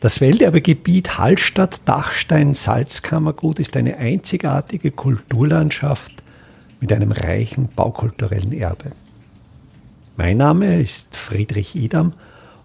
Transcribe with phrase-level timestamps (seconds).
[0.00, 6.12] Das Welterbegebiet Hallstatt-Dachstein-Salzkammergut ist eine einzigartige Kulturlandschaft
[6.78, 8.90] mit einem reichen baukulturellen Erbe.
[10.16, 12.12] Mein Name ist Friedrich Idam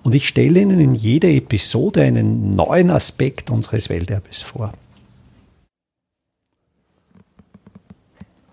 [0.03, 4.71] und ich stelle Ihnen in jeder Episode einen neuen Aspekt unseres Welterbes vor.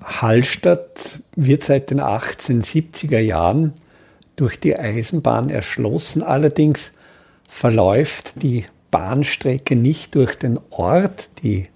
[0.02, 3.74] Hallstatt wird seit den 1870er Jahren
[4.36, 6.22] durch die Eisenbahn erschlossen.
[6.22, 6.94] Allerdings
[7.50, 11.66] verläuft die Bahnstrecke nicht durch den Ort, die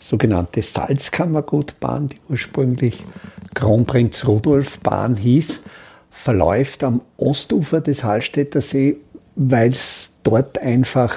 [0.00, 3.04] sogenannte Salzkammergutbahn, die ursprünglich
[3.52, 5.60] Kronprinz Rudolf Bahn hieß,
[6.10, 8.96] verläuft am Ostufer des Hallstätter See,
[9.34, 11.14] weil es dort einfach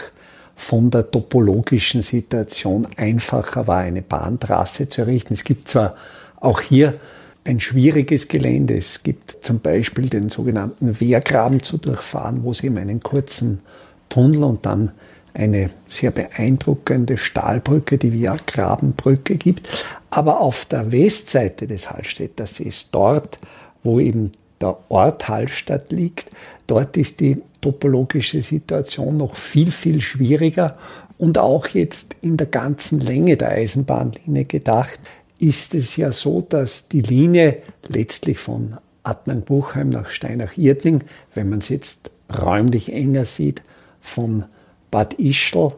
[0.55, 5.34] von der topologischen Situation einfacher war, eine Bahntrasse zu errichten.
[5.34, 5.95] Es gibt zwar
[6.41, 6.99] auch hier
[7.45, 8.75] ein schwieriges Gelände.
[8.75, 13.61] Es gibt zum Beispiel den sogenannten Wehrgraben zu durchfahren, wo es eben einen kurzen
[14.09, 14.91] Tunnel und dann
[15.34, 19.69] eine sehr beeindruckende Stahlbrücke, die Wehrgrabenbrücke gibt.
[20.09, 23.38] Aber auf der Westseite des Hallstätter Sees, dort,
[23.83, 26.31] wo eben der Ort Hallstatt liegt,
[26.66, 30.77] dort ist die topologische Situation noch viel, viel schwieriger
[31.17, 34.99] und auch jetzt in der ganzen Länge der Eisenbahnlinie gedacht,
[35.39, 41.69] ist es ja so, dass die Linie letztlich von Adnang-Buchheim nach Steinach-Irtling, wenn man es
[41.69, 43.61] jetzt räumlich enger sieht,
[44.08, 44.45] von
[44.89, 45.73] Bad Ischl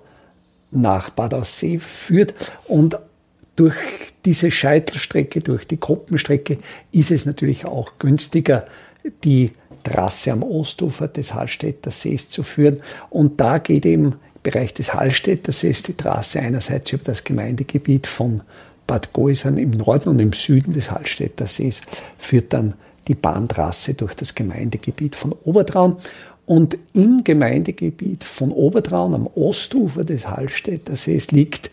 [0.71, 2.33] nach Bad Aussee führt
[2.67, 2.97] und
[3.55, 3.75] durch
[4.23, 6.59] diese Scheitelstrecke, durch die Gruppenstrecke
[6.93, 8.63] ist es natürlich auch günstiger,
[9.25, 9.51] die
[9.83, 12.81] Trasse am Ostufer des Hallstätter Sees zu führen.
[13.09, 18.07] Und da geht eben im Bereich des Hallstätter Sees die Trasse einerseits über das Gemeindegebiet
[18.07, 18.43] von
[18.87, 21.81] Bad Goisern im Norden und im Süden des Hallstätter Sees
[22.17, 22.75] führt dann
[23.09, 25.97] die Bahntrasse durch das Gemeindegebiet von Obertraun.
[26.49, 31.69] Und im Gemeindegebiet von Obertraun am Ostufer des Hallstätter Sees liegt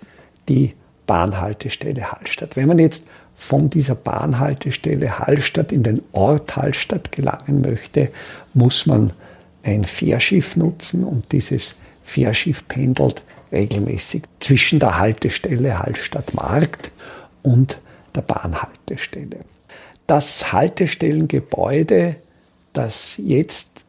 [0.51, 0.75] die
[1.07, 2.57] Bahnhaltestelle Hallstatt.
[2.57, 3.05] Wenn man jetzt
[3.35, 8.11] von dieser Bahnhaltestelle Hallstatt in den Ort Hallstatt gelangen möchte,
[8.53, 9.15] muss man
[9.63, 13.23] ein Fährschiff nutzen und dieses Fährschiff pendelt
[13.53, 16.93] regelmäßig zwischen der Haltestelle Hallstatt Markt
[17.43, 17.81] und
[18.15, 19.39] der Bahnhaltestelle.
[20.07, 22.17] Das Haltestellengebäude,
[22.75, 23.86] das jetzt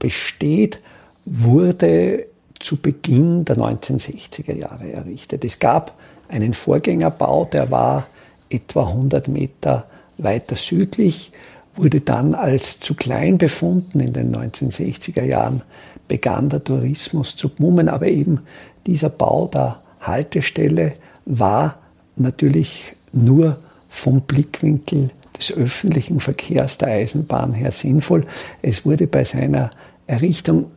[0.00, 0.82] besteht,
[1.24, 2.26] wurde
[2.58, 5.44] zu Beginn der 1960er Jahre errichtet.
[5.44, 5.96] Es gab
[6.28, 8.08] einen Vorgängerbau, der war
[8.50, 9.86] etwa 100 Meter
[10.18, 11.30] weiter südlich,
[11.76, 14.00] wurde dann als zu klein befunden.
[14.00, 15.62] In den 1960er Jahren
[16.08, 18.40] begann der Tourismus zu boomen, aber eben
[18.86, 20.92] dieser Bau der Haltestelle
[21.24, 21.78] war
[22.16, 23.58] natürlich nur
[23.88, 28.26] vom Blickwinkel des öffentlichen Verkehrs der Eisenbahn her sinnvoll.
[28.62, 29.70] Es wurde bei seiner
[30.10, 30.72] Errichtung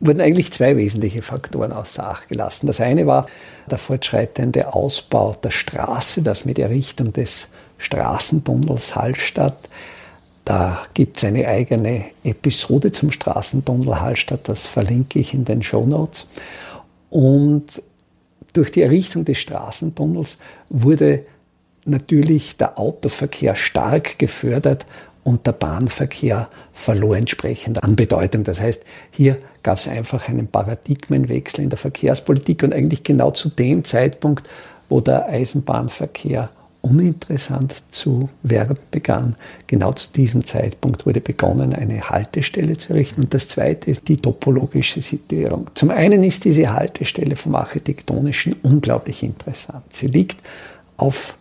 [0.00, 2.66] wurden eigentlich zwei wesentliche Faktoren außer Acht gelassen.
[2.66, 3.26] Das eine war
[3.68, 7.48] der fortschreitende Ausbau der Straße, das mit Errichtung des
[7.78, 9.56] Straßentunnels Hallstatt.
[10.44, 15.84] Da gibt es eine eigene Episode zum Straßentunnel Hallstatt, das verlinke ich in den Show
[15.84, 16.26] Notes.
[17.10, 17.82] Und
[18.52, 21.24] durch die Errichtung des Straßentunnels wurde
[21.84, 24.86] natürlich der Autoverkehr stark gefördert
[25.28, 28.44] und der Bahnverkehr verlor entsprechend an Bedeutung.
[28.44, 33.50] Das heißt, hier gab es einfach einen Paradigmenwechsel in der Verkehrspolitik und eigentlich genau zu
[33.50, 34.48] dem Zeitpunkt,
[34.88, 36.48] wo der Eisenbahnverkehr
[36.80, 39.36] uninteressant zu werden begann.
[39.66, 43.24] Genau zu diesem Zeitpunkt wurde begonnen, eine Haltestelle zu errichten.
[43.24, 45.66] Und das Zweite ist die topologische Situierung.
[45.74, 49.84] Zum einen ist diese Haltestelle vom Architektonischen unglaublich interessant.
[49.90, 50.38] Sie liegt
[50.96, 51.36] auf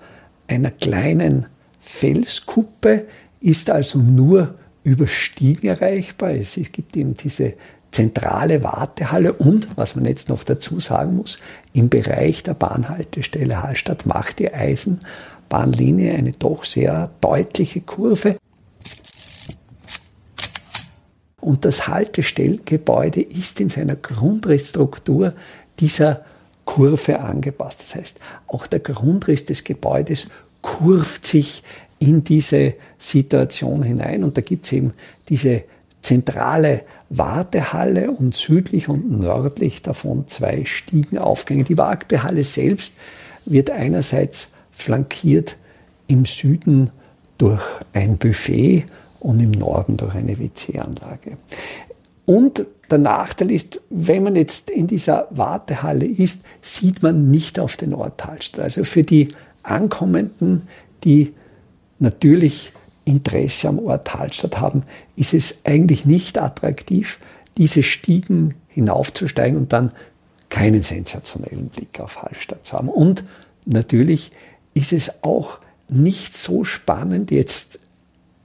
[0.49, 1.45] einer kleinen
[1.79, 3.05] Felskuppe,
[3.47, 6.31] ist also nur über Stiegen erreichbar.
[6.31, 7.53] Es, gibt eben diese
[7.91, 11.39] zentrale Wartehalle und, was man jetzt noch dazu sagen muss,
[11.71, 18.35] im Bereich der Bahnhaltestelle Hallstatt macht die Eisenbahnlinie eine doch sehr deutliche Kurve.
[21.39, 25.33] Und das Haltestellengebäude ist in seiner Grundrissstruktur
[25.79, 26.25] dieser
[26.65, 27.81] Kurve angepasst.
[27.81, 30.27] Das heißt, auch der Grundriss des Gebäudes
[30.61, 31.63] kurvt sich
[31.99, 34.23] in diese Situation hinein.
[34.23, 34.93] Und da gibt es eben
[35.29, 35.63] diese
[36.01, 41.63] zentrale Wartehalle und südlich und nördlich davon zwei Stiegenaufgänge.
[41.63, 42.95] Die Wartehalle selbst
[43.45, 45.57] wird einerseits flankiert
[46.07, 46.89] im Süden
[47.37, 47.63] durch
[47.93, 48.85] ein Buffet
[49.19, 51.33] und im Norden durch eine WC-Anlage.
[52.25, 57.75] Und der Nachteil ist, wenn man jetzt in dieser Wartehalle ist, sieht man nicht auf
[57.77, 58.63] den Ort Hallstatt.
[58.63, 59.29] Also für die
[59.63, 60.67] Ankommenden,
[61.03, 61.33] die
[61.99, 62.73] natürlich
[63.05, 64.83] Interesse am Ort Hallstatt haben,
[65.15, 67.19] ist es eigentlich nicht attraktiv,
[67.57, 69.91] diese Stiegen hinaufzusteigen und dann
[70.49, 72.89] keinen sensationellen Blick auf Hallstatt zu haben.
[72.89, 73.23] Und
[73.65, 74.31] natürlich
[74.73, 75.59] ist es auch
[75.89, 77.79] nicht so spannend, jetzt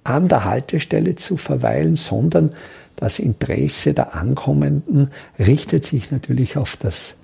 [0.04, 2.50] an der Haltestelle zu verweilen, sondern
[2.96, 7.14] das Interesse der Ankommenden richtet sich natürlich auf das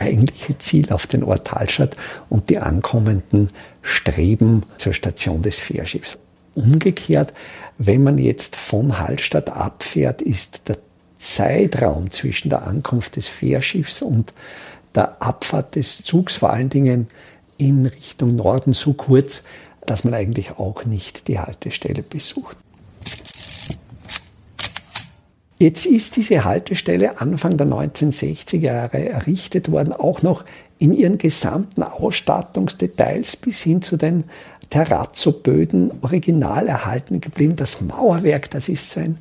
[0.00, 1.96] eigentliche Ziel, auf den Ort Hallstatt
[2.28, 3.50] und die Ankommenden
[3.82, 6.18] streben zur Station des Fährschiffs.
[6.54, 7.32] Umgekehrt,
[7.78, 10.78] wenn man jetzt von Hallstatt abfährt, ist der
[11.18, 14.32] Zeitraum zwischen der Ankunft des Fährschiffs und
[14.94, 17.08] der Abfahrt des Zugs vor allen Dingen
[17.56, 19.42] in Richtung Norden so kurz,
[19.84, 22.56] dass man eigentlich auch nicht die Haltestelle besucht.
[25.60, 30.44] Jetzt ist diese Haltestelle Anfang der 1960er Jahre errichtet worden, auch noch
[30.78, 34.24] in ihren gesamten Ausstattungsdetails bis hin zu den
[34.70, 37.56] Terrazzo-Böden original erhalten geblieben.
[37.56, 39.18] Das Mauerwerk, das ist so ein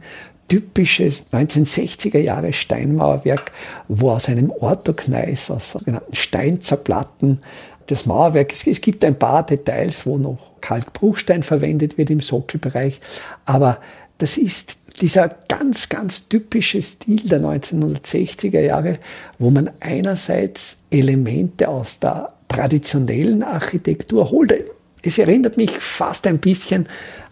[0.47, 3.51] typisches 1960er Jahre Steinmauerwerk,
[3.87, 7.39] wo aus einem Orthokneis, aus sogenannten Steinzerplatten,
[7.87, 13.01] das Mauerwerk, es, es gibt ein paar Details, wo noch Kalkbruchstein verwendet wird im Sockelbereich,
[13.45, 13.79] aber
[14.19, 18.99] das ist dieser ganz, ganz typische Stil der 1960er Jahre,
[19.37, 24.65] wo man einerseits Elemente aus der traditionellen Architektur holte.
[25.03, 26.87] Es erinnert mich fast ein bisschen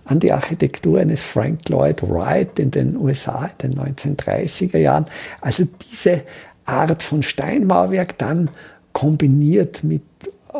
[0.05, 5.05] an die Architektur eines Frank Lloyd Wright in den USA in den 1930er Jahren.
[5.41, 6.23] Also diese
[6.65, 8.49] Art von Steinmauerwerk dann
[8.93, 10.03] kombiniert mit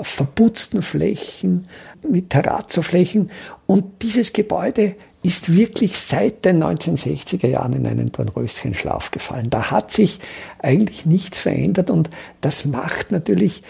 [0.02, 1.68] verputzten Flächen,
[2.10, 3.32] mit Terrazzoflächen.
[3.66, 9.50] Und dieses Gebäude ist wirklich seit den 1960er Jahren in einen Dornröschenschlaf gefallen.
[9.50, 10.20] Da hat sich
[10.60, 12.12] eigentlich nichts verändert und
[12.42, 13.64] das macht natürlich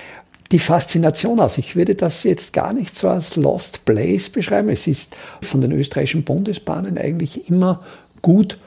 [0.52, 1.58] die Faszination aus.
[1.58, 4.70] Ich würde das jetzt gar nicht so als Lost Place beschreiben.
[4.70, 7.82] Es ist von den österreichischen Bundesbahnen eigentlich immer
[8.22, 8.58] gut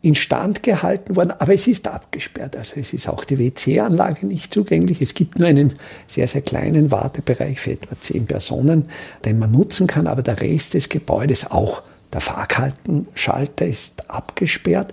[0.00, 2.56] instand gehalten worden, aber es ist abgesperrt.
[2.56, 5.02] Also es ist auch die WC-Anlage nicht zugänglich.
[5.02, 5.74] Es gibt nur einen
[6.06, 8.88] sehr, sehr kleinen Wartebereich für etwa zehn Personen,
[9.24, 11.82] den man nutzen kann, aber der Rest des Gebäudes, auch
[12.12, 14.92] der Fahrkartenschalter, ist abgesperrt.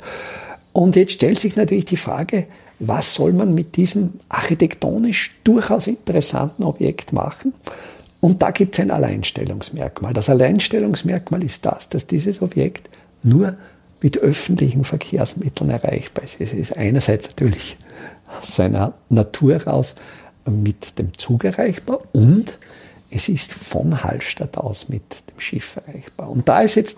[0.73, 2.47] Und jetzt stellt sich natürlich die Frage,
[2.79, 7.53] was soll man mit diesem architektonisch durchaus interessanten Objekt machen?
[8.19, 10.13] Und da gibt es ein Alleinstellungsmerkmal.
[10.13, 12.89] Das Alleinstellungsmerkmal ist das, dass dieses Objekt
[13.23, 13.55] nur
[14.01, 16.41] mit öffentlichen Verkehrsmitteln erreichbar ist.
[16.41, 17.77] Es ist einerseits natürlich
[18.39, 19.95] aus seiner Natur heraus
[20.45, 22.57] mit dem Zug erreichbar und
[23.15, 26.29] es ist von Hallstatt aus mit dem Schiff erreichbar.
[26.29, 26.97] Und da ist jetzt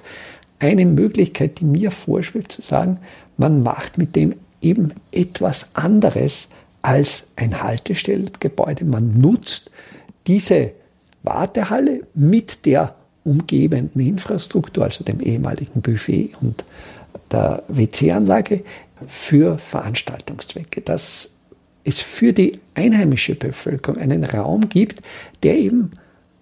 [0.57, 2.99] eine Möglichkeit, die mir vorschwebt, zu sagen,
[3.37, 6.49] man macht mit dem eben etwas anderes
[6.81, 8.85] als ein Haltestellengebäude.
[8.85, 9.69] Man nutzt
[10.25, 10.71] diese
[11.21, 16.63] Wartehalle mit der umgebenden Infrastruktur, also dem ehemaligen Buffet und
[17.29, 18.63] der WC-Anlage
[19.05, 21.29] für Veranstaltungszwecke, dass
[21.83, 25.01] es für die einheimische Bevölkerung einen Raum gibt,
[25.43, 25.91] der eben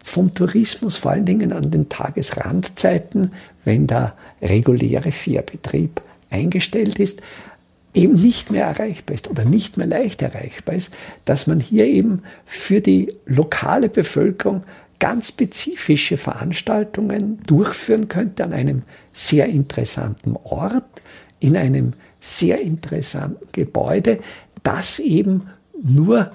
[0.05, 3.31] vom Tourismus vor allen Dingen an den Tagesrandzeiten,
[3.65, 5.99] wenn der reguläre Fährbetrieb
[6.29, 7.23] eingestellt ist,
[7.95, 10.91] eben nicht mehr erreichbar ist oder nicht mehr leicht erreichbar ist,
[11.25, 14.63] dass man hier eben für die lokale Bevölkerung
[14.99, 21.01] ganz spezifische Veranstaltungen durchführen könnte an einem sehr interessanten Ort,
[21.39, 24.19] in einem sehr interessanten Gebäude,
[24.61, 25.47] das eben
[25.83, 26.31] nur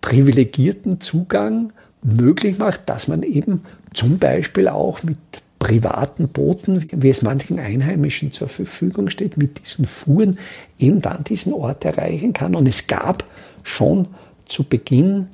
[0.00, 1.72] privilegierten Zugang
[2.04, 5.18] möglich macht, dass man eben zum Beispiel auch mit
[5.58, 10.38] privaten Booten, wie es manchen Einheimischen zur Verfügung steht, mit diesen Fuhren
[10.78, 12.54] eben dann diesen Ort erreichen kann.
[12.54, 13.24] Und es gab
[13.62, 14.08] schon
[14.44, 15.28] zu Beginn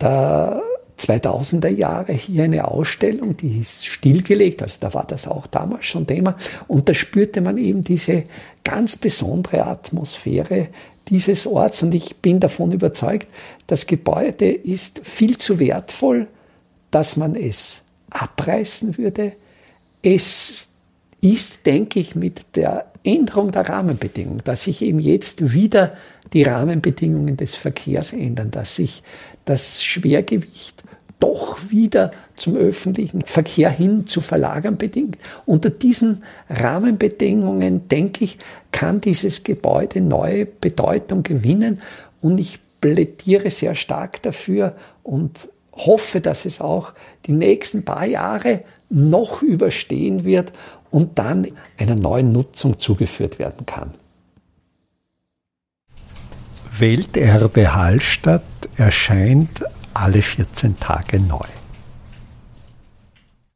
[0.00, 0.60] der
[1.00, 6.06] 2000er Jahre hier eine Ausstellung, die ist stillgelegt, also da war das auch damals schon
[6.06, 6.36] Thema.
[6.68, 8.24] Und da spürte man eben diese
[8.64, 10.68] ganz besondere Atmosphäre
[11.08, 11.82] dieses Orts.
[11.82, 13.28] Und ich bin davon überzeugt,
[13.66, 16.28] das Gebäude ist viel zu wertvoll,
[16.90, 19.32] dass man es abreißen würde,
[20.02, 20.68] es
[21.20, 25.94] ist, denke ich, mit der Änderung der Rahmenbedingungen, dass sich eben jetzt wieder
[26.32, 29.02] die Rahmenbedingungen des Verkehrs ändern, dass sich
[29.44, 30.79] das Schwergewicht
[31.20, 35.18] doch wieder zum öffentlichen Verkehr hin zu verlagern bedingt.
[35.46, 38.38] Unter diesen Rahmenbedingungen, denke ich,
[38.72, 41.80] kann dieses Gebäude neue Bedeutung gewinnen
[42.20, 46.92] und ich plädiere sehr stark dafür und hoffe, dass es auch
[47.26, 50.52] die nächsten paar Jahre noch überstehen wird
[50.90, 51.46] und dann
[51.78, 53.92] einer neuen Nutzung zugeführt werden kann.
[56.78, 58.42] Welterbe Hallstatt
[58.76, 59.62] erscheint
[59.94, 61.59] alle 14 Tage neu.